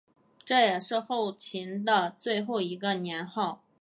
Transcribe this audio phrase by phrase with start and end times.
[0.43, 3.61] 这也是后秦的最后一个年号。